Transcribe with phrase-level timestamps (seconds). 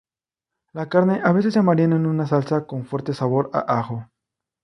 [0.73, 4.07] La carne a veces se marina en una salsa con fuerte sabor a ajo.